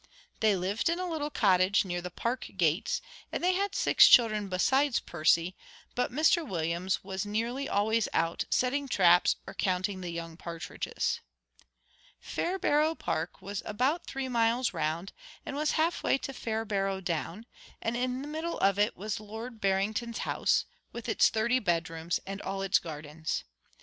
[0.39, 4.49] They lived in a little cottage near the Park gates, and they had six children
[4.49, 5.55] besides Percy,
[5.93, 11.19] but Mr Williams was nearly always out, setting traps or counting the young partridges.
[12.19, 15.13] Fairbarrow Park was about three miles round,
[15.45, 17.45] and was half way to Fairbarrow Down;
[17.79, 22.41] and in the middle of it was Lord Barrington's house, with its thirty bedrooms and
[22.41, 23.43] all its gardens.